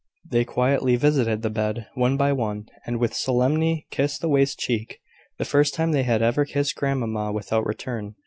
[0.27, 4.99] They quietly visited the bed, one by one, and with solemnity kissed the wasted cheek,
[5.37, 8.15] the first time they had ever kissed grandmamma without return.